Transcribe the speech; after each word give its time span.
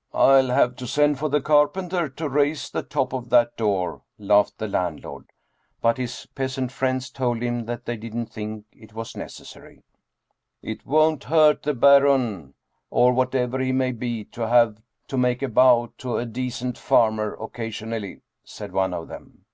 "I'll 0.14 0.46
have 0.48 0.74
to 0.76 0.86
send 0.86 1.18
for 1.18 1.28
the 1.28 1.42
carpenter 1.42 2.08
to 2.08 2.30
raise 2.30 2.70
the 2.70 2.82
top 2.82 3.12
of 3.12 3.28
that 3.28 3.58
door," 3.58 4.00
laughed 4.18 4.56
the 4.56 4.68
landlord. 4.68 5.26
But 5.82 5.98
his 5.98 6.24
peasant 6.34 6.72
friends 6.72 7.10
told 7.10 7.42
him 7.42 7.66
that 7.66 7.84
they 7.84 7.98
didn't 7.98 8.32
think 8.32 8.64
it 8.72 8.94
was 8.94 9.18
necessary." 9.18 9.82
It 10.62 10.86
won't 10.86 11.24
hurt 11.24 11.62
the 11.62 11.74
Baron 11.74 12.54
or 12.88 13.12
whatever 13.12 13.58
he 13.58 13.72
may 13.72 13.92
be 13.92 14.24
to 14.24 14.48
have 14.48 14.80
to 15.08 15.18
make 15.18 15.42
a 15.42 15.48
bow 15.50 15.92
to 15.98 16.16
a 16.16 16.24
decent 16.24 16.78
farmer 16.78 17.34
occasionally," 17.38 18.22
said 18.44 18.72
one 18.72 18.94
of 18.94 19.08
them. 19.08 19.44